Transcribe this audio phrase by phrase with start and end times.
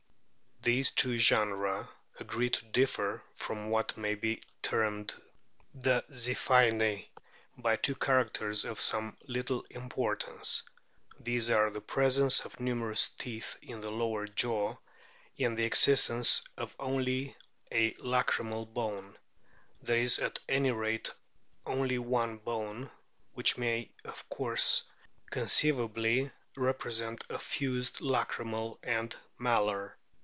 [0.63, 1.89] These two genera
[2.19, 5.19] agree to differ from what may be termed
[5.73, 7.07] the Ziphiinae
[7.57, 10.61] by two characters of some little importance;
[11.19, 14.75] these are the presence of numerous teeth in the lower jaw,
[15.39, 17.35] and the existence of only
[17.71, 19.17] a lacrymal bone;
[19.81, 21.11] there is at any rate
[21.65, 22.91] only one bone,
[23.33, 24.83] which may of course
[25.31, 29.97] conceivably represent a fused lacrymal and malar.